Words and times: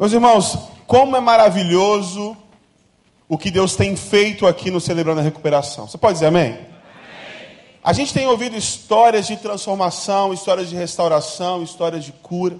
Meus 0.00 0.14
irmãos, 0.14 0.56
como 0.86 1.14
é 1.14 1.20
maravilhoso 1.20 2.34
o 3.28 3.36
que 3.36 3.50
Deus 3.50 3.76
tem 3.76 3.94
feito 3.96 4.46
aqui 4.46 4.70
no 4.70 4.80
Celebrando 4.80 5.20
a 5.20 5.22
Recuperação. 5.22 5.86
Você 5.86 5.98
pode 5.98 6.14
dizer 6.14 6.28
amém? 6.28 6.52
amém? 6.52 6.66
A 7.84 7.92
gente 7.92 8.14
tem 8.14 8.26
ouvido 8.26 8.56
histórias 8.56 9.26
de 9.26 9.36
transformação, 9.36 10.32
histórias 10.32 10.70
de 10.70 10.74
restauração, 10.74 11.62
histórias 11.62 12.02
de 12.02 12.12
cura. 12.12 12.58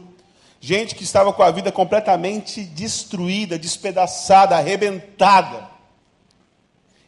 Gente 0.61 0.95
que 0.95 1.03
estava 1.03 1.33
com 1.33 1.43
a 1.43 1.51
vida 1.51 1.73
completamente 1.73 2.63
destruída, 2.63 3.59
despedaçada, 3.59 4.55
arrebentada. 4.55 5.67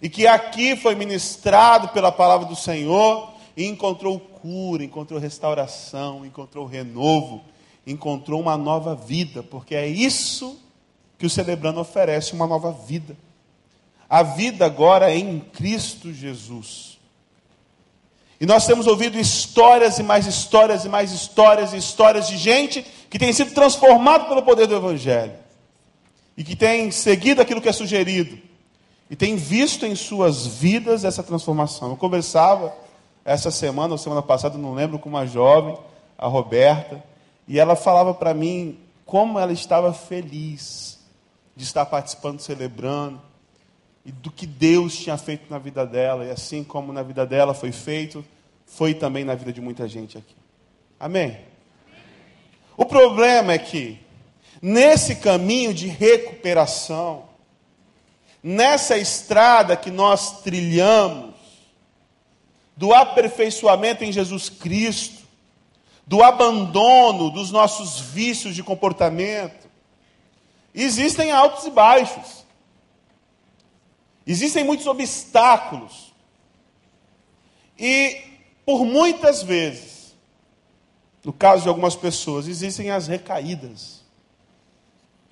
E 0.01 0.09
que 0.09 0.27
aqui 0.27 0.77
foi 0.77 0.95
ministrado 0.95 1.89
pela 1.89 2.11
palavra 2.11 2.47
do 2.47 2.57
Senhor 2.57 3.35
e 3.55 3.67
encontrou 3.67 4.19
cura, 4.19 4.83
encontrou 4.83 5.21
restauração, 5.21 6.25
encontrou 6.25 6.65
renovo, 6.65 7.45
encontrou 7.87 8.41
uma 8.41 8.57
nova 8.57 8.95
vida, 8.95 9.43
porque 9.43 9.75
é 9.75 9.87
isso 9.87 10.59
que 11.19 11.27
o 11.27 11.31
Celebrando 11.31 11.81
oferece 11.81 12.33
uma 12.33 12.47
nova 12.47 12.73
vida. 12.73 13.17
A 14.09 14.23
vida 14.23 14.67
agora 14.67 15.11
é 15.11 15.17
em 15.17 15.41
Cristo 15.41 16.13
Jesus. 16.13 16.99
E 18.41 18.47
nós 18.47 18.67
temos 18.67 18.87
ouvido 18.87 19.19
histórias 19.19 19.99
e 19.99 20.03
mais 20.03 20.27
histórias 20.27 20.85
e 20.85 20.89
mais 20.89 21.13
histórias 21.13 21.73
e 21.73 21.77
histórias 21.77 22.27
de 22.27 22.37
gente 22.37 22.85
que 23.09 23.19
tem 23.19 23.33
sido 23.33 23.55
transformado 23.55 24.29
pelo 24.29 24.43
poder 24.43 24.67
do 24.67 24.75
Evangelho. 24.75 25.35
E 26.37 26.43
que 26.43 26.57
tem 26.57 26.91
seguido 26.91 27.41
aquilo 27.41 27.61
que 27.61 27.69
é 27.69 27.73
sugerido. 27.73 28.37
E 29.09 29.15
tem 29.15 29.37
visto 29.37 29.87
em 29.87 29.95
suas 29.95 30.47
vidas 30.47 31.05
essa 31.05 31.23
transformação. 31.23 31.91
Eu 31.91 31.97
conversava 31.97 32.75
essa 33.25 33.51
semana 33.51 33.95
ou 33.95 33.99
semana 33.99 34.23
passada, 34.23 34.59
não 34.59 34.75
lembro, 34.75 34.99
com 34.99 35.09
uma 35.09 35.27
jovem, 35.27 35.77
a 36.19 36.27
Roberta, 36.27 37.03
e 37.47 37.59
ela 37.59 37.77
falava 37.77 38.15
para 38.15 38.33
mim 38.33 38.79
como 39.05 39.39
ela 39.39 39.53
estava 39.53 39.93
feliz 39.93 40.99
de 41.55 41.65
estar 41.65 41.85
participando, 41.87 42.41
celebrando, 42.41 43.21
e 44.05 44.11
do 44.11 44.31
que 44.31 44.47
Deus 44.47 44.97
tinha 44.97 45.17
feito 45.17 45.51
na 45.51 45.59
vida 45.59 45.87
dela, 45.87 46.25
e 46.25 46.31
assim 46.31 46.65
como 46.65 46.93
na 46.93 47.03
vida 47.03 47.25
dela 47.25 47.55
foi 47.55 47.71
feito, 47.71 48.25
foi 48.67 48.95
também 48.95 49.25
na 49.25 49.35
vida 49.35 49.53
de 49.53 49.61
muita 49.61 49.87
gente 49.87 50.19
aqui. 50.19 50.35
Amém? 50.99 51.39
O 52.77 52.85
problema 52.85 53.53
é 53.53 53.59
que, 53.59 54.01
nesse 54.61 55.17
caminho 55.17 55.73
de 55.75 55.87
recuperação, 55.87 57.25
nessa 58.43 58.97
estrada 58.97 59.77
que 59.77 59.91
nós 59.91 60.43
trilhamos, 60.43 61.33
do 62.77 62.93
aperfeiçoamento 62.93 64.03
em 64.03 64.11
Jesus 64.11 64.49
Cristo, 64.49 65.22
do 66.07 66.23
abandono 66.23 67.31
dos 67.31 67.51
nossos 67.51 68.01
vícios 68.01 68.55
de 68.55 68.63
comportamento, 68.63 69.69
existem 70.75 71.31
altos 71.31 71.65
e 71.65 71.71
baixos. 71.71 72.45
Existem 74.27 74.65
muitos 74.65 74.87
obstáculos. 74.87 76.13
E 77.79 78.21
por 78.65 78.85
muitas 78.85 79.43
vezes, 79.43 80.15
no 81.25 81.33
caso 81.33 81.63
de 81.63 81.69
algumas 81.69 81.97
pessoas, 81.97 82.47
existem 82.47 82.91
as 82.91 83.07
recaídas. 83.07 84.03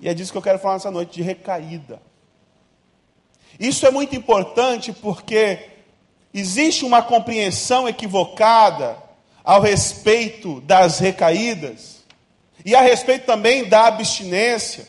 E 0.01 0.09
é 0.09 0.15
disso 0.15 0.33
que 0.33 0.39
eu 0.39 0.43
quero 0.43 0.59
falar 0.59 0.75
nessa 0.75 0.91
noite, 0.91 1.15
de 1.15 1.23
recaída. 1.23 2.01
Isso 3.59 3.87
é 3.87 3.91
muito 3.91 4.17
importante 4.17 4.93
porque 4.93 5.69
existe 6.33 6.85
uma 6.85 7.03
compreensão 7.03 7.89
equivocada 7.89 9.10
ao 9.45 9.61
respeito 9.61 10.61
das 10.63 10.99
recaídas 10.99 12.01
e 12.65 12.75
a 12.75 12.81
respeito 12.81 13.27
também 13.27 13.69
da 13.69 13.87
abstinência. 13.87 14.87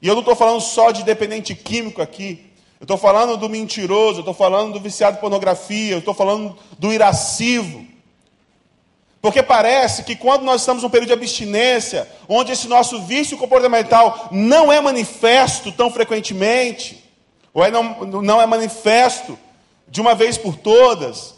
E 0.00 0.06
eu 0.06 0.14
não 0.14 0.20
estou 0.20 0.36
falando 0.36 0.60
só 0.60 0.90
de 0.90 1.02
dependente 1.02 1.54
químico 1.54 2.00
aqui. 2.00 2.52
Eu 2.80 2.84
estou 2.84 2.96
falando 2.96 3.36
do 3.36 3.48
mentiroso, 3.48 4.18
eu 4.18 4.20
estou 4.20 4.34
falando 4.34 4.74
do 4.74 4.80
viciado 4.80 5.16
em 5.16 5.20
pornografia, 5.20 5.94
eu 5.94 5.98
estou 5.98 6.14
falando 6.14 6.56
do 6.78 6.92
irascivo. 6.92 7.84
Porque 9.20 9.42
parece 9.42 10.04
que 10.04 10.14
quando 10.14 10.44
nós 10.44 10.60
estamos 10.60 10.84
num 10.84 10.88
período 10.88 11.08
de 11.08 11.14
abstinência, 11.14 12.08
onde 12.28 12.52
esse 12.52 12.68
nosso 12.68 13.02
vício 13.02 13.36
comportamental 13.36 14.28
não 14.30 14.72
é 14.72 14.80
manifesto 14.80 15.72
tão 15.72 15.90
frequentemente, 15.90 17.04
ou 17.52 17.64
é 17.64 17.70
não, 17.70 18.04
não 18.22 18.40
é 18.40 18.46
manifesto 18.46 19.36
de 19.88 20.00
uma 20.00 20.14
vez 20.14 20.38
por 20.38 20.56
todas, 20.56 21.34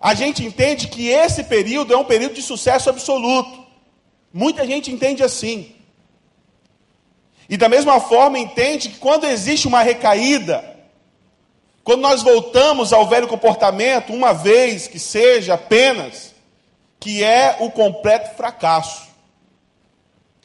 a 0.00 0.14
gente 0.14 0.42
entende 0.42 0.88
que 0.88 1.08
esse 1.08 1.44
período 1.44 1.92
é 1.92 1.96
um 1.96 2.04
período 2.04 2.34
de 2.34 2.40
sucesso 2.40 2.88
absoluto. 2.88 3.66
Muita 4.32 4.66
gente 4.66 4.90
entende 4.90 5.22
assim. 5.22 5.74
E 7.46 7.56
da 7.56 7.68
mesma 7.68 8.00
forma 8.00 8.38
entende 8.38 8.88
que 8.88 8.98
quando 8.98 9.26
existe 9.26 9.68
uma 9.68 9.82
recaída, 9.82 10.64
quando 11.84 12.00
nós 12.00 12.22
voltamos 12.22 12.94
ao 12.94 13.06
velho 13.06 13.28
comportamento, 13.28 14.14
uma 14.14 14.32
vez 14.32 14.86
que 14.86 14.98
seja 14.98 15.54
apenas, 15.54 16.34
que 16.98 17.22
é 17.22 17.56
o 17.60 17.70
completo 17.70 18.36
fracasso. 18.36 19.08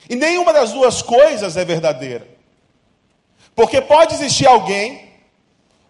E 0.09 0.15
nenhuma 0.15 0.51
das 0.51 0.73
duas 0.73 1.01
coisas 1.01 1.55
é 1.55 1.63
verdadeira. 1.63 2.27
Porque 3.55 3.79
pode 3.79 4.15
existir 4.15 4.47
alguém, 4.47 5.13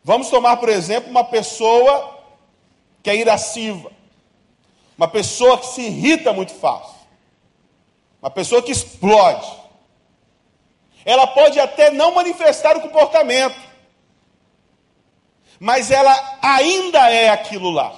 vamos 0.04 0.30
tomar 0.30 0.58
por 0.58 0.70
exemplo 0.70 1.10
uma 1.10 1.24
pessoa 1.24 2.15
que 3.06 3.10
é 3.12 3.16
irasciva, 3.18 3.92
uma 4.98 5.08
pessoa 5.08 5.60
que 5.60 5.68
se 5.68 5.82
irrita 5.82 6.34
muito 6.34 6.56
fácil, 6.56 6.96
uma 8.20 8.32
pessoa 8.32 8.64
que 8.64 8.72
explode. 8.72 9.48
Ela 11.06 11.28
pode 11.28 11.60
até 11.60 11.92
não 11.92 12.16
manifestar 12.16 12.76
o 12.76 12.82
comportamento, 12.82 13.62
mas 15.60 15.92
ela 15.92 16.40
ainda 16.42 17.08
é 17.12 17.30
aquilo 17.30 17.70
lá. 17.70 17.96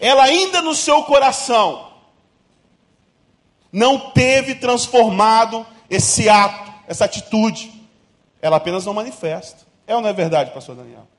Ela 0.00 0.24
ainda 0.24 0.60
no 0.60 0.74
seu 0.74 1.04
coração 1.04 1.92
não 3.70 4.10
teve 4.10 4.56
transformado 4.56 5.64
esse 5.88 6.28
ato, 6.28 6.74
essa 6.88 7.04
atitude. 7.04 7.88
Ela 8.42 8.56
apenas 8.56 8.84
não 8.84 8.92
manifesta. 8.92 9.64
É 9.86 9.94
ou 9.94 10.00
não 10.02 10.08
é 10.08 10.12
verdade, 10.12 10.50
pastor 10.50 10.74
Daniel? 10.74 11.14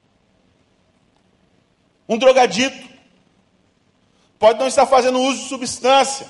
Um 2.08 2.18
drogadito 2.18 2.88
pode 4.38 4.60
não 4.60 4.68
estar 4.68 4.86
fazendo 4.86 5.20
uso 5.20 5.44
de 5.44 5.50
substância, 5.50 6.28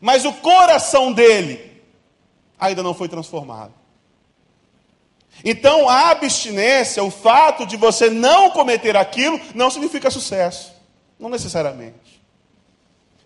mas 0.00 0.24
o 0.24 0.32
coração 0.34 1.12
dele 1.12 1.82
ainda 2.58 2.82
não 2.82 2.94
foi 2.94 3.08
transformado. 3.08 3.72
Então, 5.44 5.88
a 5.88 6.10
abstinência, 6.10 7.02
o 7.02 7.10
fato 7.10 7.64
de 7.64 7.76
você 7.76 8.10
não 8.10 8.50
cometer 8.50 8.96
aquilo, 8.96 9.40
não 9.54 9.70
significa 9.70 10.10
sucesso. 10.10 10.72
Não 11.18 11.28
necessariamente. 11.28 12.20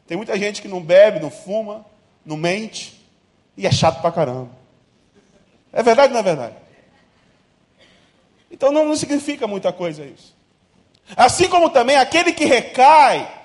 Tem 0.07 0.17
muita 0.17 0.39
gente 0.39 0.61
que 0.61 0.69
não 0.69 0.83
bebe, 0.83 1.21
não 1.21 1.31
fuma, 1.31 1.87
não 2.25 2.37
mente, 2.37 3.01
e 3.57 3.67
é 3.67 3.73
chato 3.73 4.01
pra 4.01 4.13
caramba. 4.13 4.51
É 5.73 5.83
verdade 5.83 6.09
ou 6.09 6.15
não 6.15 6.21
é 6.21 6.23
verdade? 6.23 6.57
Então 8.51 8.71
não, 8.71 8.85
não 8.85 8.97
significa 8.97 9.47
muita 9.47 9.73
coisa 9.73 10.05
isso. 10.05 10.37
Assim 11.17 11.49
como 11.49 11.71
também 11.71 11.97
aquele 11.97 12.33
que 12.33 12.45
recai, 12.45 13.43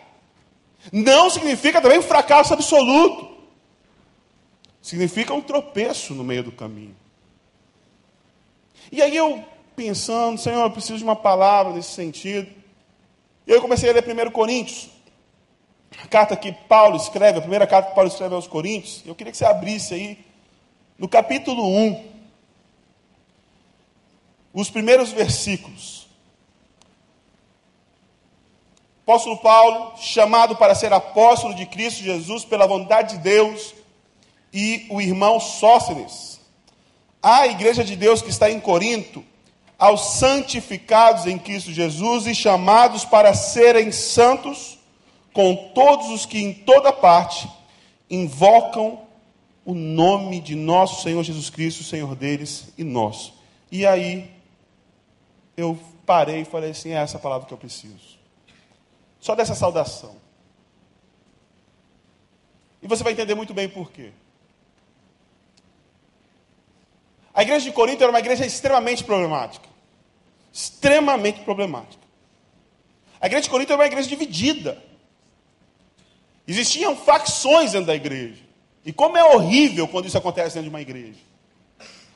não 0.91 1.29
significa 1.29 1.81
também 1.81 1.99
um 1.99 2.03
fracasso 2.03 2.53
absoluto. 2.53 3.35
Significa 4.81 5.33
um 5.33 5.41
tropeço 5.41 6.13
no 6.13 6.23
meio 6.23 6.43
do 6.43 6.51
caminho. 6.51 6.95
E 8.91 9.01
aí 9.01 9.15
eu 9.15 9.43
pensando, 9.75 10.39
Senhor, 10.39 10.63
eu 10.63 10.71
preciso 10.71 10.97
de 10.99 11.03
uma 11.03 11.15
palavra 11.15 11.73
nesse 11.73 11.91
sentido. 11.91 12.49
E 13.45 13.51
eu 13.51 13.61
comecei 13.61 13.89
a 13.89 13.93
ler 13.93 14.03
1 14.03 14.31
Coríntios. 14.31 14.89
A 16.01 16.07
carta 16.07 16.35
que 16.35 16.51
Paulo 16.51 16.97
escreve, 16.97 17.37
a 17.37 17.41
primeira 17.41 17.67
carta 17.67 17.89
que 17.89 17.95
Paulo 17.95 18.09
escreve 18.09 18.33
aos 18.33 18.47
Coríntios. 18.47 19.03
Eu 19.05 19.13
queria 19.13 19.31
que 19.31 19.37
você 19.37 19.45
abrisse 19.45 19.93
aí 19.93 20.25
no 20.97 21.07
capítulo 21.07 21.63
1. 21.63 22.05
Os 24.53 24.69
primeiros 24.69 25.11
versículos. 25.11 26.06
Apóstolo 29.07 29.37
Paulo, 29.37 29.93
chamado 29.95 30.57
para 30.57 30.75
ser 30.75 30.91
apóstolo 30.91 31.55
de 31.55 31.65
Cristo 31.65 32.03
Jesus 32.03 32.43
pela 32.43 32.67
vontade 32.67 33.15
de 33.15 33.23
Deus, 33.23 33.73
e 34.51 34.85
o 34.89 34.99
irmão 34.99 35.39
Sócenes. 35.39 36.41
A 37.23 37.47
igreja 37.47 37.85
de 37.85 37.95
Deus 37.95 38.21
que 38.21 38.29
está 38.29 38.51
em 38.51 38.59
Corinto, 38.59 39.23
aos 39.79 40.17
santificados 40.17 41.25
em 41.25 41.39
Cristo 41.39 41.71
Jesus 41.71 42.27
e 42.27 42.35
chamados 42.35 43.05
para 43.05 43.33
serem 43.33 43.93
santos, 43.93 44.77
com 45.31 45.55
todos 45.73 46.09
os 46.09 46.25
que 46.25 46.43
em 46.43 46.53
toda 46.53 46.91
parte 46.91 47.49
invocam 48.09 48.99
o 49.63 49.73
nome 49.73 50.41
de 50.41 50.53
nosso 50.53 51.01
Senhor 51.01 51.23
Jesus 51.23 51.49
Cristo, 51.49 51.81
Senhor 51.81 52.13
deles 52.13 52.73
e 52.77 52.83
nosso. 52.83 53.33
E 53.71 53.85
aí 53.85 54.29
eu 55.55 55.79
parei 56.05 56.41
e 56.41 56.45
falei 56.45 56.71
assim: 56.71 56.89
é 56.89 56.95
essa 56.95 57.17
palavra 57.17 57.47
que 57.47 57.53
eu 57.53 57.57
preciso. 57.57 58.16
Só 59.19 59.35
dessa 59.35 59.55
saudação. 59.55 60.15
E 62.81 62.87
você 62.87 63.03
vai 63.03 63.13
entender 63.13 63.35
muito 63.35 63.53
bem 63.53 63.67
por 63.67 63.91
quê. 63.91 64.11
A 67.33 67.41
igreja 67.43 67.65
de 67.65 67.71
Corinto 67.71 68.01
era 68.01 68.11
uma 68.11 68.19
igreja 68.19 68.45
extremamente 68.45 69.03
problemática. 69.03 69.67
Extremamente 70.51 71.41
problemática. 71.41 72.03
A 73.19 73.27
igreja 73.27 73.43
de 73.43 73.49
Corinto 73.49 73.73
era 73.73 73.81
uma 73.81 73.87
igreja 73.87 74.07
dividida. 74.07 74.83
Existiam 76.47 76.95
facções 76.95 77.73
dentro 77.73 77.87
da 77.87 77.95
igreja. 77.95 78.41
E 78.85 78.93
como 78.93 79.17
é 79.17 79.23
horrível 79.23 79.87
quando 79.87 80.05
isso 80.05 80.17
acontece 80.17 80.55
dentro 80.55 80.63
de 80.63 80.69
uma 80.69 80.81
igreja. 80.81 81.19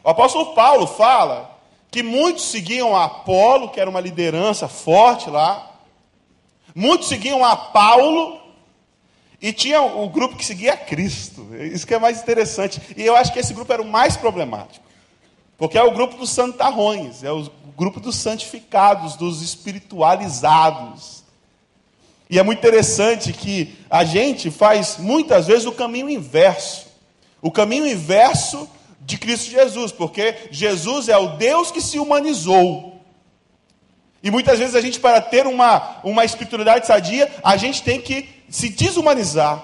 O 0.03 0.09
apóstolo 0.09 0.55
Paulo 0.55 0.87
fala 0.87 1.59
que 1.91 2.01
muitos 2.01 2.45
seguiam 2.45 2.95
Apolo, 2.95 3.69
que 3.69 3.79
era 3.79 3.89
uma 3.89 3.99
liderança 3.99 4.67
forte 4.67 5.29
lá. 5.29 5.70
Muitos 6.73 7.07
seguiam 7.07 7.43
a 7.43 7.55
Paulo. 7.55 8.39
E 9.41 9.51
tinha 9.51 9.81
o 9.81 10.07
grupo 10.07 10.35
que 10.35 10.45
seguia 10.45 10.73
a 10.73 10.77
Cristo. 10.77 11.47
Isso 11.55 11.87
que 11.87 11.95
é 11.95 11.99
mais 11.99 12.21
interessante. 12.21 12.79
E 12.95 13.01
eu 13.01 13.15
acho 13.15 13.33
que 13.33 13.39
esse 13.39 13.53
grupo 13.53 13.73
era 13.73 13.81
o 13.81 13.87
mais 13.87 14.15
problemático. 14.15 14.85
Porque 15.57 15.77
é 15.77 15.83
o 15.83 15.91
grupo 15.91 16.15
dos 16.15 16.29
santarrões, 16.29 17.23
é 17.23 17.31
o 17.31 17.49
grupo 17.75 17.99
dos 17.99 18.15
santificados, 18.15 19.15
dos 19.15 19.41
espiritualizados. 19.41 21.23
E 22.29 22.39
é 22.39 22.43
muito 22.43 22.59
interessante 22.59 23.33
que 23.33 23.75
a 23.89 24.03
gente 24.03 24.49
faz 24.49 24.97
muitas 24.97 25.47
vezes 25.47 25.65
o 25.65 25.71
caminho 25.71 26.09
inverso. 26.09 26.87
O 27.41 27.51
caminho 27.51 27.85
inverso 27.85 28.69
de 29.01 29.17
Cristo 29.17 29.51
Jesus, 29.51 29.91
porque 29.91 30.47
Jesus 30.51 31.09
é 31.09 31.17
o 31.17 31.35
Deus 31.35 31.71
que 31.71 31.81
se 31.81 31.99
humanizou. 31.99 32.90
E 34.23 34.29
muitas 34.29 34.59
vezes 34.59 34.75
a 34.75 34.81
gente, 34.81 34.99
para 34.99 35.19
ter 35.19 35.47
uma, 35.47 35.97
uma 36.03 36.23
espiritualidade 36.23 36.85
sadia, 36.85 37.31
a 37.43 37.57
gente 37.57 37.81
tem 37.81 37.99
que 37.99 38.29
se 38.49 38.69
desumanizar, 38.69 39.63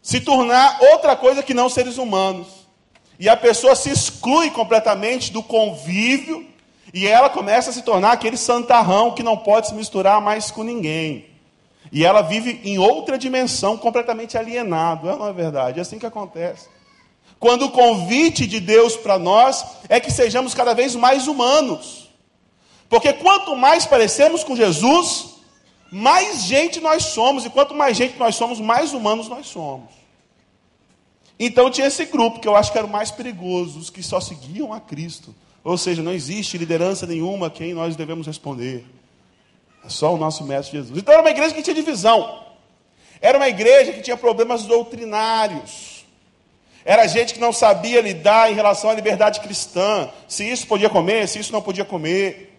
se 0.00 0.20
tornar 0.20 0.78
outra 0.92 1.16
coisa 1.16 1.42
que 1.42 1.54
não 1.54 1.68
seres 1.68 1.98
humanos. 1.98 2.46
E 3.18 3.28
a 3.28 3.36
pessoa 3.36 3.74
se 3.74 3.90
exclui 3.90 4.50
completamente 4.50 5.32
do 5.32 5.42
convívio 5.42 6.46
e 6.92 7.06
ela 7.06 7.30
começa 7.30 7.70
a 7.70 7.72
se 7.72 7.82
tornar 7.82 8.12
aquele 8.12 8.36
santarrão 8.36 9.12
que 9.12 9.22
não 9.22 9.36
pode 9.36 9.68
se 9.68 9.74
misturar 9.74 10.20
mais 10.20 10.50
com 10.50 10.62
ninguém. 10.62 11.26
E 11.90 12.04
ela 12.04 12.22
vive 12.22 12.60
em 12.64 12.78
outra 12.78 13.18
dimensão, 13.18 13.76
completamente 13.76 14.38
alienado. 14.38 15.08
É, 15.08 15.16
não 15.16 15.28
é 15.28 15.32
verdade? 15.32 15.78
É 15.78 15.82
assim 15.82 15.98
que 15.98 16.06
acontece. 16.06 16.68
Quando 17.38 17.66
o 17.66 17.70
convite 17.70 18.46
de 18.46 18.60
Deus 18.60 18.96
para 18.96 19.18
nós 19.18 19.64
é 19.88 19.98
que 19.98 20.10
sejamos 20.10 20.54
cada 20.54 20.74
vez 20.74 20.94
mais 20.94 21.26
humanos. 21.26 22.01
Porque 22.92 23.10
quanto 23.14 23.56
mais 23.56 23.86
parecemos 23.86 24.44
com 24.44 24.54
Jesus, 24.54 25.36
mais 25.90 26.42
gente 26.42 26.78
nós 26.78 27.04
somos. 27.04 27.42
E 27.46 27.48
quanto 27.48 27.74
mais 27.74 27.96
gente 27.96 28.18
nós 28.18 28.34
somos, 28.34 28.60
mais 28.60 28.92
humanos 28.92 29.30
nós 29.30 29.46
somos. 29.46 29.88
Então 31.40 31.70
tinha 31.70 31.86
esse 31.86 32.04
grupo 32.04 32.38
que 32.38 32.46
eu 32.46 32.54
acho 32.54 32.70
que 32.70 32.76
era 32.76 32.86
o 32.86 32.90
mais 32.90 33.10
perigoso, 33.10 33.78
os 33.78 33.88
que 33.88 34.02
só 34.02 34.20
seguiam 34.20 34.74
a 34.74 34.78
Cristo. 34.78 35.34
Ou 35.64 35.78
seja, 35.78 36.02
não 36.02 36.12
existe 36.12 36.58
liderança 36.58 37.06
nenhuma 37.06 37.46
a 37.46 37.50
quem 37.50 37.72
nós 37.72 37.96
devemos 37.96 38.26
responder. 38.26 38.84
É 39.82 39.88
só 39.88 40.12
o 40.12 40.18
nosso 40.18 40.44
mestre 40.44 40.76
Jesus. 40.76 40.98
Então 40.98 41.14
era 41.14 41.22
uma 41.22 41.30
igreja 41.30 41.54
que 41.54 41.62
tinha 41.62 41.74
divisão. 41.74 42.44
Era 43.22 43.38
uma 43.38 43.48
igreja 43.48 43.94
que 43.94 44.02
tinha 44.02 44.18
problemas 44.18 44.64
doutrinários. 44.64 46.04
Era 46.84 47.06
gente 47.06 47.32
que 47.32 47.40
não 47.40 47.54
sabia 47.54 48.02
lidar 48.02 48.52
em 48.52 48.54
relação 48.54 48.90
à 48.90 48.92
liberdade 48.92 49.40
cristã, 49.40 50.10
se 50.28 50.46
isso 50.46 50.66
podia 50.66 50.90
comer, 50.90 51.26
se 51.26 51.38
isso 51.38 51.54
não 51.54 51.62
podia 51.62 51.86
comer. 51.86 52.51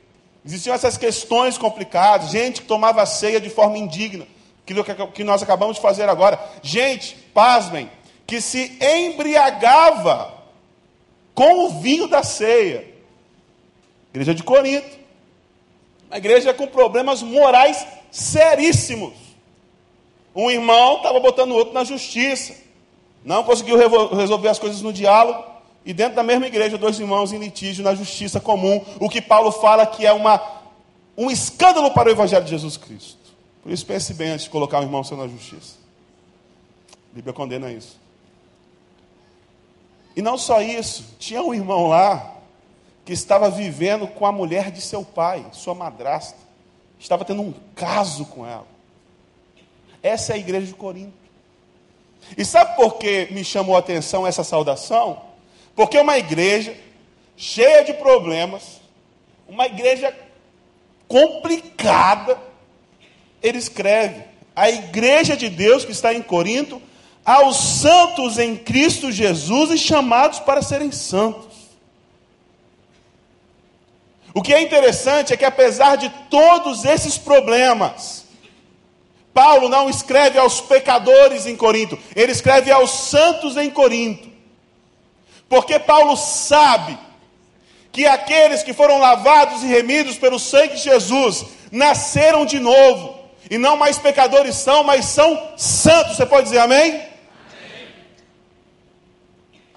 Existiam 0.45 0.73
essas 0.73 0.97
questões 0.97 1.57
complicadas, 1.57 2.31
gente 2.31 2.61
que 2.61 2.67
tomava 2.67 3.05
ceia 3.05 3.39
de 3.39 3.49
forma 3.49 3.77
indigna, 3.77 4.27
que 4.65 5.23
nós 5.23 5.41
acabamos 5.41 5.77
de 5.77 5.81
fazer 5.81 6.09
agora. 6.09 6.39
Gente, 6.61 7.15
pasmem, 7.33 7.89
que 8.27 8.41
se 8.41 8.77
embriagava 8.81 10.33
com 11.33 11.65
o 11.65 11.69
vinho 11.79 12.07
da 12.07 12.23
ceia. 12.23 12.93
Igreja 14.11 14.35
de 14.35 14.43
Corinto. 14.43 15.03
Uma 16.07 16.17
igreja 16.17 16.53
com 16.53 16.67
problemas 16.67 17.23
morais 17.23 17.87
seríssimos. 18.11 19.13
Um 20.35 20.51
irmão 20.51 20.97
estava 20.97 21.19
botando 21.19 21.51
o 21.51 21.55
outro 21.55 21.73
na 21.73 21.83
justiça. 21.83 22.53
Não 23.23 23.43
conseguiu 23.43 23.77
resolver 24.15 24.49
as 24.49 24.59
coisas 24.59 24.81
no 24.81 24.91
diálogo. 24.91 25.52
E 25.85 25.93
dentro 25.93 26.15
da 26.15 26.23
mesma 26.23 26.47
igreja, 26.47 26.77
dois 26.77 26.99
irmãos 26.99 27.33
em 27.33 27.37
litígio 27.37 27.83
na 27.83 27.93
justiça 27.93 28.39
comum. 28.39 28.83
O 28.99 29.09
que 29.09 29.21
Paulo 29.21 29.51
fala 29.51 29.85
que 29.85 30.05
é 30.05 30.13
uma, 30.13 30.41
um 31.17 31.29
escândalo 31.29 31.91
para 31.91 32.09
o 32.09 32.11
Evangelho 32.11 32.43
de 32.43 32.51
Jesus 32.51 32.77
Cristo. 32.77 33.17
Por 33.61 33.71
isso, 33.71 33.85
pense 33.85 34.13
bem 34.13 34.31
antes 34.31 34.45
de 34.45 34.49
colocar 34.49 34.79
um 34.79 34.83
irmão 34.83 35.03
seu 35.03 35.17
na 35.17 35.27
justiça. 35.27 35.75
A 37.11 37.15
Bíblia 37.15 37.33
condena 37.33 37.71
isso. 37.71 37.99
E 40.15 40.21
não 40.21 40.37
só 40.37 40.61
isso, 40.61 41.05
tinha 41.19 41.41
um 41.41 41.53
irmão 41.53 41.87
lá 41.87 42.35
que 43.03 43.11
estava 43.11 43.49
vivendo 43.49 44.07
com 44.07 44.25
a 44.25 44.31
mulher 44.31 44.71
de 44.71 44.79
seu 44.79 45.03
pai, 45.03 45.45
sua 45.51 45.73
madrasta. 45.75 46.37
Estava 46.99 47.25
tendo 47.25 47.41
um 47.41 47.53
caso 47.75 48.25
com 48.25 48.45
ela. 48.45 48.67
Essa 50.01 50.33
é 50.33 50.35
a 50.35 50.39
igreja 50.39 50.67
de 50.67 50.73
Corinto. 50.73 51.13
E 52.37 52.45
sabe 52.45 52.75
por 52.75 52.97
que 52.97 53.27
me 53.31 53.43
chamou 53.43 53.75
a 53.75 53.79
atenção 53.79 54.25
essa 54.25 54.43
saudação? 54.43 55.32
Porque 55.75 55.97
uma 55.97 56.17
igreja 56.17 56.75
cheia 57.35 57.83
de 57.83 57.93
problemas, 57.93 58.81
uma 59.47 59.65
igreja 59.65 60.15
complicada, 61.07 62.37
ele 63.41 63.57
escreve: 63.57 64.23
a 64.55 64.69
igreja 64.69 65.35
de 65.35 65.49
Deus 65.49 65.83
que 65.83 65.91
está 65.91 66.13
em 66.13 66.21
Corinto, 66.21 66.81
aos 67.25 67.57
santos 67.57 68.37
em 68.37 68.55
Cristo 68.55 69.11
Jesus 69.11 69.71
e 69.71 69.77
chamados 69.77 70.39
para 70.39 70.61
serem 70.61 70.91
santos. 70.91 71.53
O 74.33 74.41
que 74.41 74.53
é 74.53 74.61
interessante 74.61 75.31
é 75.31 75.37
que, 75.37 75.45
apesar 75.45 75.95
de 75.95 76.09
todos 76.29 76.85
esses 76.85 77.17
problemas, 77.17 78.25
Paulo 79.31 79.69
não 79.69 79.89
escreve 79.89 80.39
aos 80.39 80.59
pecadores 80.59 81.45
em 81.45 81.55
Corinto, 81.55 81.97
ele 82.15 82.31
escreve 82.31 82.71
aos 82.71 82.91
santos 82.91 83.57
em 83.57 83.69
Corinto. 83.69 84.32
Porque 85.47 85.77
Paulo 85.79 86.15
sabe 86.15 86.97
que 87.91 88.07
aqueles 88.07 88.63
que 88.63 88.73
foram 88.73 88.97
lavados 88.97 89.63
e 89.63 89.67
remidos 89.67 90.17
pelo 90.17 90.39
sangue 90.39 90.75
de 90.75 90.81
Jesus 90.81 91.45
nasceram 91.71 92.45
de 92.45 92.59
novo, 92.59 93.19
e 93.49 93.57
não 93.57 93.77
mais 93.77 93.99
pecadores 93.99 94.55
são, 94.55 94.83
mas 94.83 95.05
são 95.05 95.51
santos. 95.57 96.15
Você 96.15 96.25
pode 96.25 96.45
dizer 96.45 96.59
amém? 96.59 97.01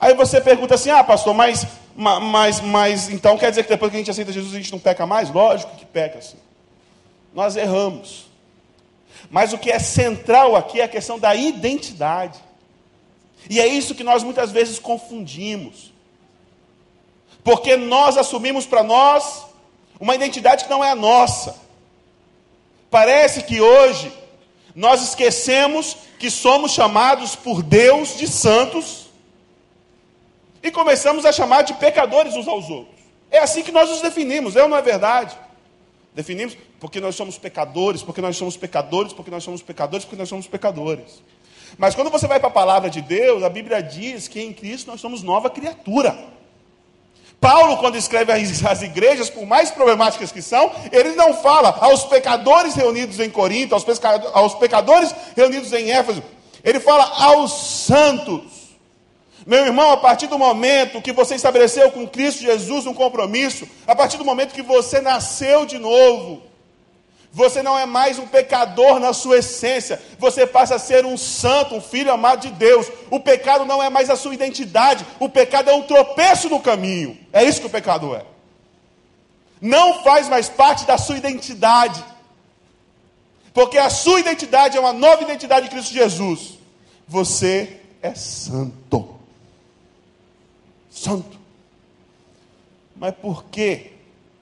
Aí 0.01 0.15
você 0.15 0.41
pergunta 0.41 0.75
assim: 0.75 0.91
ah, 0.91 1.03
pastor, 1.03 1.35
mas, 1.35 1.67
mas, 1.95 2.61
mas 2.61 3.09
então 3.09 3.37
quer 3.37 3.51
dizer 3.51 3.65
que 3.65 3.69
depois 3.69 3.91
que 3.91 3.97
a 3.97 4.01
gente 4.01 4.11
aceita 4.11 4.33
Jesus 4.33 4.55
a 4.55 4.57
gente 4.57 4.73
não 4.73 4.79
peca 4.79 5.07
mais? 5.07 5.31
Lógico 5.31 5.77
que 5.77 5.85
peca, 5.85 6.21
sim. 6.21 6.39
Nós 7.35 7.57
erramos. 7.57 8.27
Mas 9.31 9.53
o 9.53 9.59
que 9.59 9.71
é 9.71 9.79
central 9.79 10.55
aqui 10.55 10.81
é 10.81 10.85
a 10.85 10.89
questão 10.89 11.19
da 11.19 11.35
identidade. 11.35 12.39
E 13.49 13.61
é 13.61 13.67
isso 13.67 13.95
que 13.95 14.05
nós 14.05 14.23
muitas 14.23 14.51
vezes 14.51 14.79
confundimos. 14.79 15.93
Porque 17.45 17.77
nós 17.77 18.17
assumimos 18.17 18.67
para 18.67 18.83
nós 18.83 19.47
uma 20.01 20.15
identidade 20.15 20.65
que 20.65 20.71
não 20.71 20.85
é 20.85 20.91
a 20.91 20.97
nossa. 20.97 21.57
Parece 22.91 23.43
que 23.43 23.61
hoje 23.61 24.13
nós 24.75 25.03
esquecemos 25.03 25.97
que 26.19 26.31
somos 26.31 26.73
chamados 26.73 27.37
por 27.37 27.63
Deus 27.63 28.17
de 28.17 28.27
santos 28.27 29.07
e 30.63 30.71
começamos 30.71 31.25
a 31.25 31.33
chamar 31.33 31.63
de 31.63 31.75
pecadores 31.75 32.35
uns 32.35 32.49
aos 32.49 32.69
outros. 32.69 32.97
É 33.31 33.39
assim 33.39 33.63
que 33.63 33.73
nós 33.73 33.89
nos 33.89 34.01
definimos, 34.01 34.57
é 34.57 34.63
ou 34.63 34.69
não 34.69 34.77
é 34.77 34.83
verdade? 34.83 35.37
Definimos 36.15 36.57
porque 36.81 37.01
nós 37.01 37.15
somos 37.15 37.39
pecadores, 37.39 38.03
porque 38.03 38.21
nós 38.21 38.37
somos 38.37 38.57
pecadores, 38.57 39.13
porque 39.13 39.31
nós 39.31 39.45
somos 39.45 39.63
pecadores, 39.63 40.05
porque 40.05 40.17
nós 40.17 40.29
somos 40.29 40.47
pecadores. 40.47 41.23
Mas 41.77 41.95
quando 41.95 42.11
você 42.11 42.27
vai 42.27 42.39
para 42.39 42.49
a 42.49 42.53
palavra 42.53 42.89
de 42.89 43.01
Deus, 43.01 43.43
a 43.43 43.49
Bíblia 43.49 43.83
diz 43.83 44.29
que 44.29 44.41
em 44.41 44.53
Cristo 44.53 44.91
nós 44.91 45.01
somos 45.01 45.23
nova 45.23 45.51
criatura. 45.51 46.17
Paulo, 47.41 47.77
quando 47.77 47.97
escreve 47.97 48.33
às 48.33 48.83
igrejas, 48.83 49.31
por 49.31 49.47
mais 49.47 49.71
problemáticas 49.71 50.33
que 50.33 50.43
são, 50.43 50.71
ele 50.91 51.15
não 51.15 51.35
fala 51.35 51.77
aos 51.81 52.05
pecadores 52.05 52.75
reunidos 52.75 53.21
em 53.21 53.31
Corinto, 53.31 53.75
aos 54.33 54.55
pecadores 54.55 55.15
reunidos 55.37 55.73
em 55.73 55.91
Éfeso, 55.91 56.23
ele 56.65 56.81
fala 56.81 57.05
aos 57.23 57.53
santos. 57.53 58.57
Meu 59.47 59.65
irmão, 59.65 59.93
a 59.93 59.97
partir 59.97 60.27
do 60.27 60.37
momento 60.37 61.01
que 61.01 61.13
você 61.13 61.37
estabeleceu 61.37 61.93
com 61.93 62.09
Cristo 62.09 62.43
Jesus 62.43 62.87
um 62.87 62.95
compromisso, 62.95 63.69
a 63.87 63.95
partir 63.95 64.17
do 64.17 64.25
momento 64.25 64.53
que 64.53 64.63
você 64.63 65.01
nasceu 65.01 65.65
de 65.65 65.79
novo, 65.79 66.43
você 67.37 67.63
não 67.63 67.79
é 67.79 67.85
mais 67.85 68.19
um 68.19 68.27
pecador 68.27 68.99
na 68.99 69.13
sua 69.13 69.41
essência, 69.41 70.01
você 70.19 70.47
passa 70.47 70.77
a 70.77 70.79
ser 70.79 71.05
um 71.05 71.19
santo, 71.19 71.75
um 71.75 71.83
filho 71.83 72.11
amado 72.11 72.41
de 72.41 72.51
Deus. 72.51 72.91
O 73.11 73.21
pecado 73.21 73.67
não 73.67 73.83
é 73.83 73.91
mais 73.91 74.09
a 74.09 74.17
sua 74.17 74.33
identidade, 74.33 75.05
o 75.21 75.29
pecado 75.29 75.69
é 75.69 75.75
um 75.75 75.83
tropeço 75.83 76.49
no 76.49 76.61
caminho. 76.61 77.19
É 77.35 77.45
isso 77.45 77.61
que 77.61 77.67
o 77.67 77.71
pecado 77.71 78.15
é. 78.15 78.25
Não 79.61 80.03
faz 80.03 80.31
mais 80.31 80.49
parte 80.49 80.87
da 80.87 80.97
sua 80.97 81.19
identidade, 81.19 82.03
porque 83.53 83.77
a 83.77 83.91
sua 83.91 84.19
identidade 84.19 84.79
é 84.79 84.81
uma 84.81 84.95
nova 84.95 85.23
identidade 85.23 85.67
de 85.67 85.73
Cristo 85.73 85.93
Jesus. 85.93 86.55
Você 87.07 87.83
é 88.01 88.15
santo. 88.15 89.15
Santo. 90.91 91.39
Mas 92.97 93.15
por 93.15 93.45
que, 93.45 93.93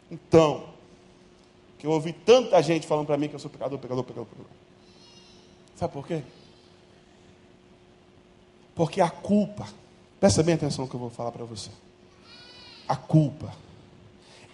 então, 0.09 0.74
que 1.85 1.89
eu 1.89 1.93
ouvi 1.93 2.15
tanta 2.15 2.63
gente 2.63 2.87
falando 2.87 3.05
para 3.05 3.19
mim 3.19 3.29
que 3.29 3.35
eu 3.35 3.39
sou 3.39 3.51
pecador, 3.51 3.79
pecador, 3.79 4.03
pecador, 4.03 4.25
pecador? 4.25 4.51
Sabe 5.77 5.93
por 5.93 6.07
quê? 6.07 6.23
Porque 8.75 9.03
a 9.03 9.11
culpa, 9.11 9.69
presta 10.19 10.43
bem 10.43 10.55
atenção 10.55 10.87
no 10.87 10.91
que 10.91 10.97
eu 10.97 11.01
vou 11.01 11.11
falar 11.11 11.31
para 11.31 11.45
você. 11.45 11.69
A 12.89 12.97
culpa 12.97 13.53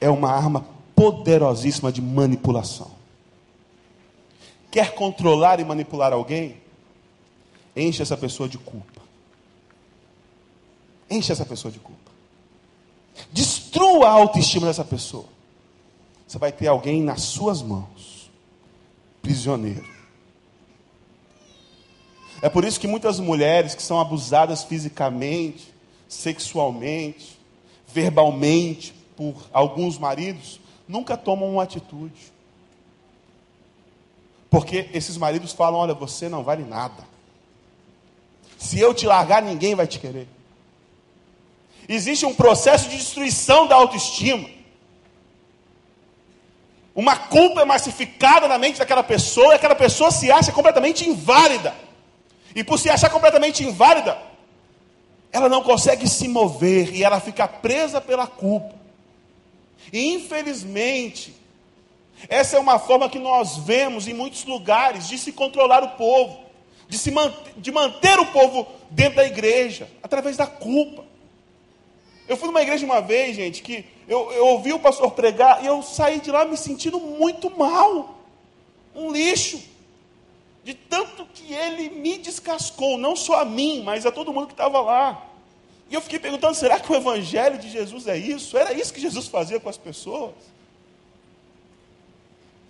é 0.00 0.10
uma 0.10 0.28
arma 0.28 0.66
poderosíssima 0.96 1.92
de 1.92 2.02
manipulação. 2.02 2.90
Quer 4.68 4.92
controlar 4.96 5.60
e 5.60 5.64
manipular 5.64 6.12
alguém? 6.12 6.56
Enche 7.76 8.02
essa 8.02 8.16
pessoa 8.16 8.48
de 8.48 8.58
culpa. 8.58 9.02
Enche 11.08 11.30
essa 11.30 11.46
pessoa 11.46 11.70
de 11.70 11.78
culpa. 11.78 12.10
Destrua 13.30 14.08
a 14.08 14.12
autoestima 14.14 14.66
dessa 14.66 14.84
pessoa. 14.84 15.26
Você 16.30 16.38
vai 16.38 16.52
ter 16.52 16.68
alguém 16.68 17.02
nas 17.02 17.22
suas 17.22 17.60
mãos, 17.60 18.30
prisioneiro. 19.20 19.84
É 22.40 22.48
por 22.48 22.64
isso 22.64 22.78
que 22.78 22.86
muitas 22.86 23.18
mulheres 23.18 23.74
que 23.74 23.82
são 23.82 23.98
abusadas 23.98 24.62
fisicamente, 24.62 25.74
sexualmente, 26.08 27.36
verbalmente 27.88 28.94
por 29.16 29.34
alguns 29.52 29.98
maridos, 29.98 30.60
nunca 30.86 31.16
tomam 31.16 31.50
uma 31.50 31.64
atitude. 31.64 32.32
Porque 34.48 34.88
esses 34.94 35.16
maridos 35.16 35.52
falam: 35.52 35.80
olha, 35.80 35.94
você 35.94 36.28
não 36.28 36.44
vale 36.44 36.62
nada. 36.62 37.02
Se 38.56 38.78
eu 38.78 38.94
te 38.94 39.04
largar, 39.04 39.42
ninguém 39.42 39.74
vai 39.74 39.88
te 39.88 39.98
querer. 39.98 40.28
Existe 41.88 42.24
um 42.24 42.32
processo 42.32 42.88
de 42.88 42.98
destruição 42.98 43.66
da 43.66 43.74
autoestima. 43.74 44.59
Uma 47.00 47.16
culpa 47.16 47.62
é 47.62 47.64
massificada 47.64 48.46
na 48.46 48.58
mente 48.58 48.78
daquela 48.78 49.02
pessoa 49.02 49.54
e 49.54 49.56
aquela 49.56 49.74
pessoa 49.74 50.10
se 50.10 50.30
acha 50.30 50.52
completamente 50.52 51.08
inválida. 51.08 51.74
E 52.54 52.62
por 52.62 52.78
se 52.78 52.90
achar 52.90 53.08
completamente 53.08 53.64
inválida, 53.64 54.18
ela 55.32 55.48
não 55.48 55.62
consegue 55.62 56.06
se 56.06 56.28
mover 56.28 56.94
e 56.94 57.02
ela 57.02 57.18
fica 57.18 57.48
presa 57.48 58.02
pela 58.02 58.26
culpa. 58.26 58.74
E 59.90 60.12
infelizmente, 60.12 61.34
essa 62.28 62.58
é 62.58 62.60
uma 62.60 62.78
forma 62.78 63.08
que 63.08 63.18
nós 63.18 63.56
vemos 63.56 64.06
em 64.06 64.12
muitos 64.12 64.44
lugares 64.44 65.08
de 65.08 65.16
se 65.16 65.32
controlar 65.32 65.82
o 65.82 65.92
povo, 65.92 66.38
de, 66.86 66.98
se 66.98 67.10
manter, 67.10 67.54
de 67.56 67.72
manter 67.72 68.18
o 68.18 68.26
povo 68.26 68.66
dentro 68.90 69.16
da 69.16 69.24
igreja, 69.24 69.88
através 70.02 70.36
da 70.36 70.46
culpa. 70.46 71.02
Eu 72.30 72.36
fui 72.36 72.46
numa 72.46 72.62
igreja 72.62 72.86
uma 72.86 73.00
vez, 73.00 73.34
gente, 73.34 73.60
que 73.60 73.84
eu, 74.06 74.30
eu 74.30 74.46
ouvi 74.46 74.72
o 74.72 74.78
pastor 74.78 75.10
pregar 75.10 75.64
e 75.64 75.66
eu 75.66 75.82
saí 75.82 76.20
de 76.20 76.30
lá 76.30 76.44
me 76.44 76.56
sentindo 76.56 77.00
muito 77.00 77.50
mal. 77.50 78.20
Um 78.94 79.10
lixo. 79.10 79.60
De 80.62 80.72
tanto 80.72 81.26
que 81.34 81.52
ele 81.52 81.90
me 81.90 82.18
descascou, 82.18 82.96
não 82.96 83.16
só 83.16 83.40
a 83.40 83.44
mim, 83.44 83.82
mas 83.82 84.06
a 84.06 84.12
todo 84.12 84.32
mundo 84.32 84.46
que 84.46 84.52
estava 84.52 84.80
lá. 84.80 85.26
E 85.90 85.94
eu 85.94 86.00
fiquei 86.00 86.20
perguntando: 86.20 86.54
será 86.54 86.78
que 86.78 86.92
o 86.92 86.94
evangelho 86.94 87.58
de 87.58 87.68
Jesus 87.68 88.06
é 88.06 88.16
isso? 88.16 88.56
Era 88.56 88.72
isso 88.74 88.94
que 88.94 89.00
Jesus 89.00 89.26
fazia 89.26 89.58
com 89.58 89.68
as 89.68 89.76
pessoas? 89.76 90.36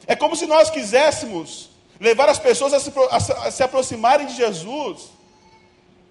É 0.07 0.17
como 0.17 0.37
se 0.37 0.47
nós 0.47 0.71
quiséssemos 0.71 1.69
levar 2.01 2.31
as 2.31 2.39
pessoas 2.39 2.73
a 2.73 2.81
se, 2.81 2.91
a 3.43 3.51
se 3.51 3.63
aproximarem 3.63 4.27
de 4.27 4.37
Jesus, 4.37 5.11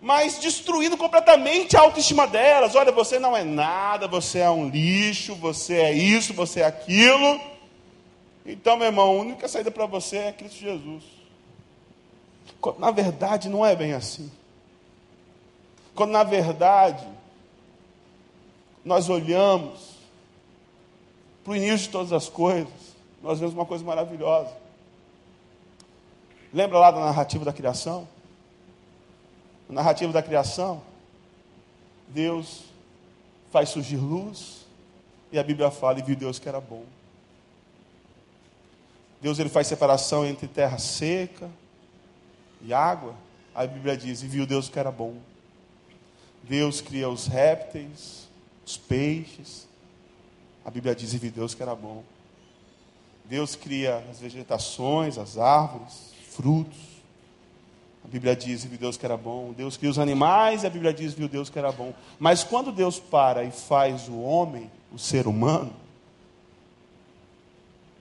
mas 0.01 0.39
destruindo 0.39 0.97
completamente 0.97 1.75
a 1.75 1.81
autoestima 1.81 2.25
delas. 2.25 2.75
Olha, 2.75 2.91
você 2.91 3.19
não 3.19 3.35
é 3.35 3.43
nada, 3.43 4.07
você 4.07 4.39
é 4.39 4.49
um 4.49 4.69
lixo, 4.69 5.35
você 5.35 5.75
é 5.75 5.91
isso, 5.91 6.33
você 6.33 6.61
é 6.61 6.65
aquilo. 6.65 7.39
Então, 8.45 8.77
meu 8.77 8.87
irmão, 8.87 9.07
a 9.09 9.11
única 9.11 9.47
saída 9.47 9.69
para 9.69 9.85
você 9.85 10.17
é 10.17 10.31
Cristo 10.31 10.59
Jesus. 10.59 11.03
Na 12.77 12.91
verdade, 12.91 13.49
não 13.49 13.65
é 13.65 13.75
bem 13.75 13.93
assim. 13.93 14.31
Quando 15.93 16.11
na 16.11 16.23
verdade, 16.23 17.05
nós 18.85 19.09
olhamos 19.09 19.97
para 21.43 21.51
o 21.51 21.55
início 21.55 21.87
de 21.87 21.89
todas 21.89 22.13
as 22.13 22.29
coisas, 22.29 22.71
nós 23.21 23.39
vemos 23.39 23.53
uma 23.53 23.65
coisa 23.65 23.83
maravilhosa. 23.83 24.51
Lembra 26.53 26.79
lá 26.79 26.91
da 26.91 27.01
narrativa 27.01 27.43
da 27.43 27.53
criação? 27.53 28.07
Na 29.69 29.75
narrativa 29.75 30.11
da 30.11 30.23
criação, 30.23 30.81
Deus 32.07 32.63
faz 33.51 33.69
surgir 33.69 33.97
luz, 33.97 34.65
e 35.31 35.37
a 35.37 35.43
Bíblia 35.43 35.69
fala, 35.69 35.99
e 35.99 36.01
viu 36.01 36.15
Deus 36.15 36.39
que 36.39 36.49
era 36.49 36.59
bom. 36.59 36.83
Deus 39.21 39.37
ele 39.37 39.49
faz 39.49 39.67
separação 39.67 40.25
entre 40.25 40.47
terra 40.47 40.79
seca 40.79 41.49
e 42.61 42.73
água. 42.73 43.13
A 43.53 43.67
Bíblia 43.67 43.95
diz, 43.95 44.23
e 44.23 44.27
viu 44.27 44.47
Deus 44.47 44.69
que 44.69 44.79
era 44.79 44.91
bom. 44.91 45.17
Deus 46.41 46.81
cria 46.81 47.07
os 47.07 47.27
répteis, 47.27 48.27
os 48.65 48.75
peixes. 48.75 49.67
A 50.65 50.71
Bíblia 50.71 50.95
diz, 50.95 51.13
e 51.13 51.17
viu 51.19 51.31
Deus 51.31 51.53
que 51.53 51.61
era 51.61 51.75
bom. 51.75 52.03
Deus 53.25 53.55
cria 53.55 54.03
as 54.09 54.19
vegetações, 54.19 55.19
as 55.19 55.37
árvores, 55.37 56.11
frutos. 56.31 56.98
A 58.09 58.11
Bíblia 58.11 58.35
diz, 58.35 58.63
viu 58.63 58.79
Deus 58.79 58.97
que 58.97 59.05
era 59.05 59.15
bom. 59.15 59.53
Deus 59.53 59.77
cria 59.77 59.91
os 59.91 59.99
animais, 59.99 60.63
e 60.63 60.67
a 60.67 60.69
Bíblia 60.71 60.91
diz, 60.91 61.13
viu 61.13 61.27
Deus 61.27 61.47
que 61.47 61.59
era 61.59 61.71
bom. 61.71 61.93
Mas 62.17 62.43
quando 62.43 62.71
Deus 62.71 62.99
para 62.99 63.43
e 63.43 63.51
faz 63.51 64.09
o 64.09 64.19
homem, 64.19 64.71
o 64.91 64.97
ser 64.97 65.27
humano, 65.27 65.71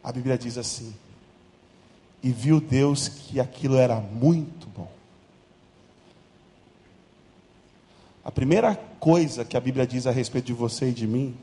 a 0.03 0.11
Bíblia 0.11 0.39
diz 0.39 0.57
assim: 0.57 0.95
e 2.23 2.31
viu 2.31 2.59
Deus 2.59 3.07
que 3.07 3.39
aquilo 3.39 3.77
era 3.77 3.97
muito 3.97 4.67
bom. 4.69 4.91
A 8.25 8.33
primeira 8.33 8.75
coisa 8.99 9.45
que 9.45 9.59
a 9.59 9.61
Bíblia 9.61 9.87
diz 9.87 10.07
a 10.07 10.11
respeito 10.11 10.47
de 10.47 10.55
você 10.55 10.89
e 10.89 10.93
de 10.93 11.07
mim 11.07 11.37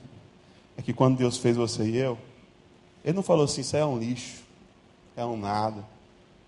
é 0.75 0.81
que 0.81 0.91
quando 0.91 1.17
Deus 1.17 1.37
fez 1.37 1.55
você 1.55 1.83
e 1.83 1.97
eu, 1.97 2.17
ele 3.03 3.15
não 3.15 3.21
falou 3.21 3.45
assim, 3.45 3.61
isso 3.61 3.77
é 3.77 3.85
um 3.85 3.99
lixo, 3.99 4.41
é 5.15 5.23
um 5.23 5.37
nada, 5.37 5.85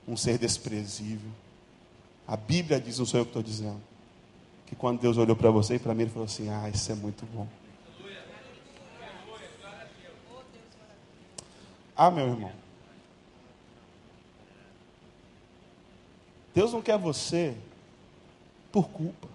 um 0.07 0.17
ser 0.17 0.39
desprezível. 0.39 1.29
A 2.27 2.35
Bíblia 2.35 2.79
diz, 2.79 2.99
não 2.99 3.05
sou 3.05 3.21
eu 3.21 3.25
que 3.25 3.29
estou 3.29 3.41
dizendo, 3.41 3.81
que 4.67 4.75
quando 4.75 4.99
Deus 4.99 5.17
olhou 5.17 5.35
para 5.35 5.49
você 5.49 5.75
e 5.75 5.79
para 5.79 5.93
mim, 5.93 6.03
ele 6.03 6.11
falou 6.11 6.25
assim: 6.25 6.49
Ah, 6.49 6.69
isso 6.69 6.91
é 6.91 6.95
muito 6.95 7.25
bom. 7.27 7.47
Ah, 11.95 12.11
meu 12.11 12.27
irmão. 12.27 12.51
Deus 16.53 16.73
não 16.73 16.81
quer 16.81 16.97
você 16.97 17.55
por 18.71 18.89
culpa. 18.89 19.27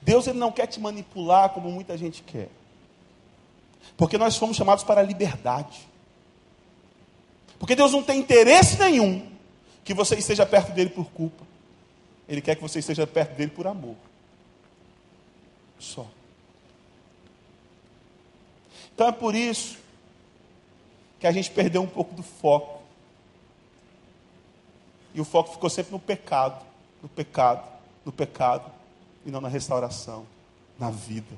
Deus 0.00 0.26
ele 0.26 0.38
não 0.38 0.50
quer 0.50 0.66
te 0.66 0.80
manipular 0.80 1.50
como 1.50 1.70
muita 1.70 1.98
gente 1.98 2.22
quer. 2.22 2.48
Porque 3.96 4.16
nós 4.16 4.36
fomos 4.36 4.56
chamados 4.56 4.82
para 4.82 5.00
a 5.00 5.04
liberdade. 5.04 5.86
Porque 7.58 7.76
Deus 7.76 7.92
não 7.92 8.02
tem 8.02 8.18
interesse 8.20 8.78
nenhum 8.78 9.35
que 9.86 9.94
você 9.94 10.16
esteja 10.16 10.44
perto 10.44 10.72
dele 10.72 10.90
por 10.90 11.08
culpa. 11.12 11.44
Ele 12.28 12.42
quer 12.42 12.56
que 12.56 12.60
você 12.60 12.80
esteja 12.80 13.06
perto 13.06 13.36
dele 13.36 13.52
por 13.52 13.68
amor. 13.68 13.94
Só. 15.78 16.08
Então 18.92 19.06
é 19.06 19.12
por 19.12 19.32
isso 19.36 19.78
que 21.20 21.26
a 21.26 21.30
gente 21.30 21.52
perdeu 21.52 21.82
um 21.82 21.86
pouco 21.86 22.16
do 22.16 22.22
foco. 22.24 22.82
E 25.14 25.20
o 25.20 25.24
foco 25.24 25.52
ficou 25.52 25.70
sempre 25.70 25.92
no 25.92 26.00
pecado, 26.00 26.66
no 27.00 27.08
pecado, 27.08 27.64
no 28.04 28.10
pecado, 28.10 28.68
e 29.24 29.30
não 29.30 29.40
na 29.40 29.48
restauração, 29.48 30.26
na 30.76 30.90
vida. 30.90 31.32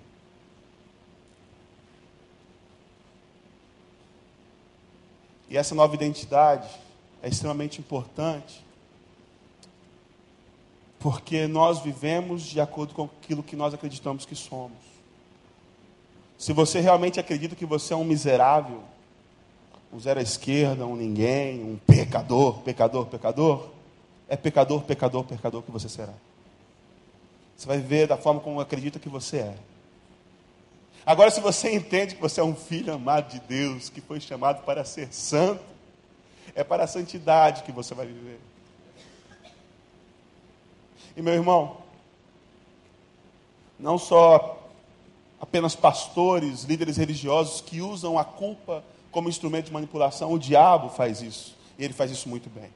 E 5.50 5.56
essa 5.58 5.74
nova 5.74 5.94
identidade 5.94 6.87
é 7.22 7.28
extremamente 7.28 7.80
importante, 7.80 8.64
porque 10.98 11.46
nós 11.46 11.80
vivemos 11.80 12.42
de 12.42 12.60
acordo 12.60 12.94
com 12.94 13.04
aquilo 13.04 13.42
que 13.42 13.56
nós 13.56 13.72
acreditamos 13.72 14.26
que 14.26 14.34
somos. 14.34 14.78
Se 16.36 16.52
você 16.52 16.80
realmente 16.80 17.18
acredita 17.18 17.56
que 17.56 17.66
você 17.66 17.92
é 17.92 17.96
um 17.96 18.04
miserável, 18.04 18.82
um 19.92 19.98
zero 19.98 20.20
à 20.20 20.22
esquerda, 20.22 20.86
um 20.86 20.96
ninguém, 20.96 21.62
um 21.62 21.76
pecador, 21.76 22.60
pecador, 22.60 23.06
pecador, 23.06 23.68
é 24.28 24.36
pecador, 24.36 24.82
pecador, 24.82 25.24
pecador 25.24 25.62
que 25.62 25.70
você 25.70 25.88
será. 25.88 26.12
Você 27.56 27.66
vai 27.66 27.78
viver 27.78 28.06
da 28.06 28.16
forma 28.16 28.40
como 28.40 28.60
acredita 28.60 28.98
que 28.98 29.08
você 29.08 29.38
é. 29.38 29.54
Agora, 31.04 31.30
se 31.30 31.40
você 31.40 31.72
entende 31.72 32.14
que 32.14 32.20
você 32.20 32.40
é 32.40 32.44
um 32.44 32.54
filho 32.54 32.92
amado 32.92 33.32
de 33.32 33.40
Deus, 33.40 33.88
que 33.88 34.00
foi 34.00 34.20
chamado 34.20 34.62
para 34.64 34.84
ser 34.84 35.12
santo, 35.12 35.77
é 36.54 36.64
para 36.64 36.84
a 36.84 36.86
santidade 36.86 37.62
que 37.62 37.72
você 37.72 37.94
vai 37.94 38.06
viver. 38.06 38.40
E 41.16 41.22
meu 41.22 41.34
irmão, 41.34 41.78
não 43.78 43.98
só 43.98 44.68
apenas 45.40 45.74
pastores, 45.74 46.64
líderes 46.64 46.96
religiosos 46.96 47.60
que 47.60 47.80
usam 47.80 48.18
a 48.18 48.24
culpa 48.24 48.84
como 49.10 49.28
instrumento 49.28 49.66
de 49.66 49.72
manipulação, 49.72 50.32
o 50.32 50.38
diabo 50.38 50.90
faz 50.90 51.22
isso. 51.22 51.56
E 51.78 51.84
ele 51.84 51.94
faz 51.94 52.10
isso 52.10 52.28
muito 52.28 52.50
bem. 52.50 52.70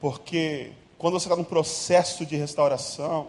Porque 0.00 0.72
quando 0.98 1.18
você 1.18 1.26
está 1.26 1.36
num 1.36 1.44
processo 1.44 2.26
de 2.26 2.36
restauração, 2.36 3.28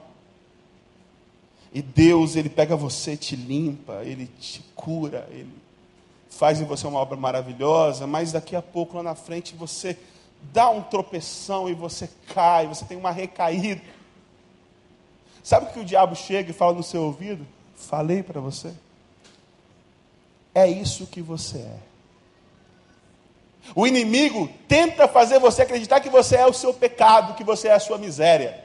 e 1.73 1.81
Deus, 1.81 2.35
Ele 2.35 2.49
pega 2.49 2.75
você, 2.75 3.15
te 3.15 3.35
limpa, 3.35 4.03
Ele 4.03 4.27
te 4.27 4.61
cura, 4.75 5.27
Ele 5.31 5.53
faz 6.31 6.59
em 6.59 6.65
você 6.65 6.87
uma 6.87 6.99
obra 6.99 7.15
maravilhosa, 7.17 8.07
mas 8.07 8.31
daqui 8.31 8.55
a 8.55 8.61
pouco, 8.61 8.97
lá 8.97 9.03
na 9.03 9.15
frente, 9.15 9.53
você 9.53 9.97
dá 10.41 10.69
um 10.69 10.81
tropeção 10.81 11.69
e 11.69 11.73
você 11.73 12.09
cai, 12.33 12.65
você 12.65 12.85
tem 12.85 12.97
uma 12.97 13.11
recaída. 13.11 13.81
Sabe 15.43 15.67
o 15.67 15.73
que 15.73 15.79
o 15.79 15.85
diabo 15.85 16.15
chega 16.15 16.49
e 16.49 16.53
fala 16.53 16.73
no 16.73 16.83
seu 16.83 17.03
ouvido? 17.03 17.45
Falei 17.75 18.23
para 18.23 18.39
você. 18.39 18.73
É 20.55 20.67
isso 20.67 21.05
que 21.05 21.21
você 21.21 21.57
é. 21.57 21.77
O 23.75 23.85
inimigo 23.85 24.49
tenta 24.67 25.07
fazer 25.07 25.39
você 25.39 25.61
acreditar 25.61 25.99
que 25.99 26.09
você 26.09 26.37
é 26.37 26.45
o 26.45 26.53
seu 26.53 26.73
pecado, 26.73 27.35
que 27.35 27.43
você 27.43 27.67
é 27.67 27.73
a 27.73 27.79
sua 27.79 27.97
miséria. 27.97 28.63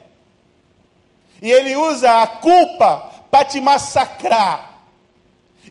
E 1.41 1.51
ele 1.51 1.75
usa 1.75 2.23
a 2.23 2.27
culpa 2.27 3.11
para 3.29 3.45
te 3.45 3.61
massacrar. 3.61 4.81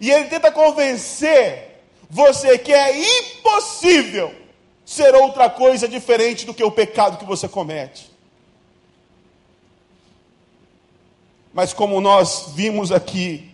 E 0.00 0.10
ele 0.10 0.28
tenta 0.28 0.52
convencer 0.52 1.75
você 2.08 2.58
que 2.58 2.72
é 2.72 3.20
impossível 3.20 4.34
ser 4.84 5.14
outra 5.14 5.50
coisa 5.50 5.88
diferente 5.88 6.46
do 6.46 6.54
que 6.54 6.62
o 6.62 6.70
pecado 6.70 7.18
que 7.18 7.24
você 7.24 7.48
comete. 7.48 8.10
Mas 11.52 11.72
como 11.72 12.00
nós 12.00 12.50
vimos 12.54 12.92
aqui, 12.92 13.50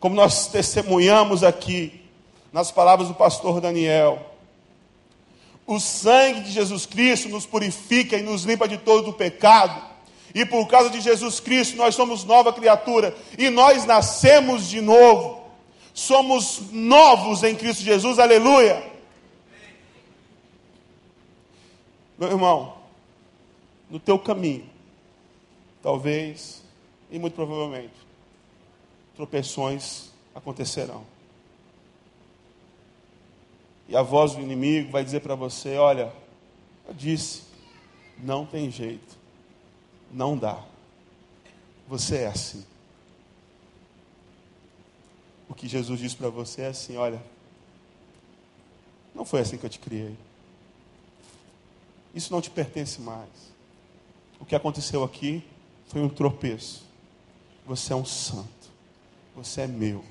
como 0.00 0.14
nós 0.14 0.46
testemunhamos 0.46 1.42
aqui, 1.42 2.00
nas 2.52 2.70
palavras 2.70 3.08
do 3.08 3.14
pastor 3.14 3.60
Daniel, 3.60 4.24
o 5.66 5.78
sangue 5.78 6.40
de 6.40 6.50
Jesus 6.50 6.86
Cristo 6.86 7.28
nos 7.28 7.44
purifica 7.44 8.16
e 8.16 8.22
nos 8.22 8.44
limpa 8.44 8.66
de 8.66 8.78
todo 8.78 9.10
o 9.10 9.12
pecado. 9.12 9.88
E 10.34 10.44
por 10.46 10.66
causa 10.66 10.88
de 10.88 11.00
Jesus 11.00 11.40
Cristo, 11.40 11.76
nós 11.76 11.94
somos 11.94 12.24
nova 12.24 12.52
criatura. 12.52 13.14
E 13.36 13.50
nós 13.50 13.84
nascemos 13.84 14.68
de 14.68 14.80
novo. 14.80 15.42
Somos 15.92 16.70
novos 16.70 17.42
em 17.42 17.54
Cristo 17.54 17.82
Jesus, 17.82 18.18
aleluia. 18.18 18.82
Meu 22.18 22.30
irmão, 22.30 22.76
no 23.88 24.00
teu 24.00 24.18
caminho, 24.18 24.68
talvez, 25.82 26.62
e 27.10 27.18
muito 27.18 27.34
provavelmente, 27.34 27.94
tropeções 29.16 30.10
acontecerão. 30.34 31.04
E 33.88 33.96
a 33.96 34.02
voz 34.02 34.34
do 34.34 34.42
inimigo 34.42 34.90
vai 34.90 35.02
dizer 35.02 35.20
para 35.20 35.34
você: 35.34 35.76
olha, 35.76 36.12
eu 36.86 36.94
disse, 36.94 37.42
não 38.18 38.44
tem 38.44 38.70
jeito, 38.70 39.16
não 40.12 40.36
dá. 40.36 40.62
Você 41.88 42.18
é 42.18 42.26
assim. 42.26 42.64
Que 45.58 45.68
Jesus 45.68 45.98
disse 45.98 46.16
para 46.16 46.30
você 46.30 46.62
é 46.62 46.66
assim: 46.68 46.96
olha, 46.96 47.20
não 49.14 49.24
foi 49.24 49.40
assim 49.40 49.58
que 49.58 49.66
eu 49.66 49.70
te 49.70 49.80
criei. 49.80 50.16
Isso 52.14 52.32
não 52.32 52.40
te 52.40 52.48
pertence 52.48 53.00
mais. 53.00 53.28
O 54.40 54.44
que 54.44 54.54
aconteceu 54.54 55.02
aqui 55.02 55.44
foi 55.88 56.00
um 56.00 56.08
tropeço. 56.08 56.84
Você 57.66 57.92
é 57.92 57.96
um 57.96 58.04
santo. 58.04 58.48
Você 59.34 59.62
é 59.62 59.66
meu. 59.66 60.04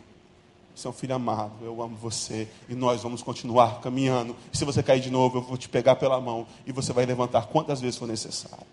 Você 0.75 0.85
é 0.85 0.89
um 0.89 0.93
filho 0.93 1.15
amado, 1.15 1.65
eu 1.65 1.81
amo 1.81 1.95
você 1.95 2.47
e 2.69 2.75
nós 2.75 3.01
vamos 3.01 3.23
continuar 3.23 3.81
caminhando. 3.81 4.35
E 4.53 4.57
se 4.57 4.63
você 4.63 4.83
cair 4.83 5.01
de 5.01 5.09
novo, 5.09 5.39
eu 5.39 5.41
vou 5.41 5.57
te 5.57 5.67
pegar 5.67 5.95
pela 5.95 6.21
mão 6.21 6.45
e 6.67 6.71
você 6.71 6.93
vai 6.93 7.03
levantar 7.03 7.47
quantas 7.47 7.81
vezes 7.81 7.97
for 7.97 8.07
necessário. 8.07 8.67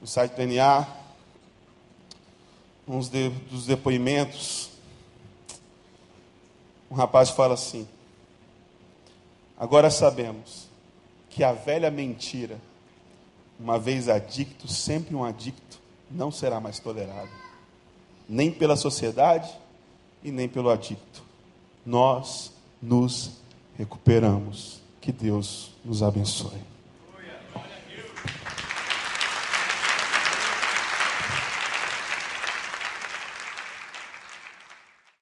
No 0.00 0.06
site 0.06 0.32
do 0.32 0.36
DNA, 0.36 0.86
uns 2.86 3.08
de, 3.08 3.30
dos 3.50 3.66
depoimentos, 3.66 4.70
um 6.90 6.94
rapaz 6.94 7.30
fala 7.30 7.54
assim: 7.54 7.86
Agora 9.58 9.90
sabemos 9.90 10.68
que 11.30 11.42
a 11.42 11.52
velha 11.52 11.90
mentira, 11.90 12.58
uma 13.58 13.78
vez 13.78 14.08
adicto, 14.08 14.68
sempre 14.68 15.14
um 15.14 15.24
adicto, 15.24 15.80
não 16.10 16.30
será 16.30 16.60
mais 16.60 16.78
tolerado, 16.78 17.30
nem 18.28 18.50
pela 18.50 18.76
sociedade 18.76 19.50
e 20.22 20.30
nem 20.30 20.48
pelo 20.48 20.70
adicto. 20.70 21.22
Nós 21.84 22.52
nos 22.82 23.32
recuperamos. 23.76 24.80
Que 25.00 25.12
Deus 25.12 25.70
nos 25.84 26.02
abençoe. 26.02 26.75